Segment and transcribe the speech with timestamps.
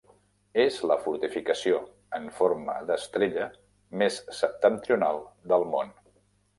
[0.61, 1.83] És la fortificació
[2.21, 3.47] en forma d'estrella
[4.05, 5.99] més septentrional del món.